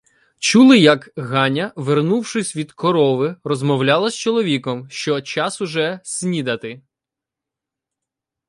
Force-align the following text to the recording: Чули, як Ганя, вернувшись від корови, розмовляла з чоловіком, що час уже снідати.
Чули, 0.39 0.79
як 0.79 1.09
Ганя, 1.17 1.73
вернувшись 1.75 2.55
від 2.55 2.71
корови, 2.71 3.35
розмовляла 3.43 4.09
з 4.09 4.15
чоловіком, 4.15 4.89
що 4.89 5.21
час 5.21 5.61
уже 5.61 5.99
снідати. 6.03 6.81